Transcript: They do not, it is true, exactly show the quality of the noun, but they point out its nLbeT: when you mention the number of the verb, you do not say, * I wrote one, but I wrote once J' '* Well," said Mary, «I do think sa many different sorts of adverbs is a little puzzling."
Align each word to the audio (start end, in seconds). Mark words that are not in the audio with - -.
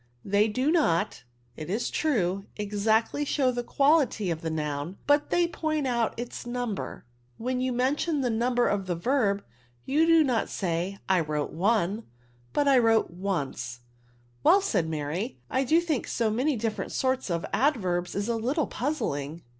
They 0.25 0.47
do 0.47 0.71
not, 0.71 1.25
it 1.55 1.69
is 1.69 1.91
true, 1.91 2.45
exactly 2.55 3.23
show 3.23 3.51
the 3.51 3.63
quality 3.63 4.31
of 4.31 4.41
the 4.41 4.49
noun, 4.49 4.97
but 5.05 5.29
they 5.29 5.47
point 5.47 5.85
out 5.85 6.15
its 6.17 6.43
nLbeT: 6.43 7.03
when 7.37 7.61
you 7.61 7.71
mention 7.71 8.21
the 8.21 8.31
number 8.31 8.67
of 8.67 8.87
the 8.87 8.95
verb, 8.95 9.43
you 9.85 10.07
do 10.07 10.23
not 10.23 10.49
say, 10.49 10.97
* 11.03 11.07
I 11.07 11.19
wrote 11.19 11.51
one, 11.51 12.01
but 12.51 12.67
I 12.67 12.79
wrote 12.79 13.11
once 13.11 13.75
J' 13.75 13.83
'* 14.17 14.43
Well," 14.43 14.61
said 14.61 14.89
Mary, 14.89 15.37
«I 15.51 15.63
do 15.63 15.79
think 15.79 16.07
sa 16.07 16.31
many 16.31 16.55
different 16.55 16.91
sorts 16.91 17.29
of 17.29 17.45
adverbs 17.53 18.15
is 18.15 18.27
a 18.27 18.35
little 18.35 18.65
puzzling." 18.65 19.43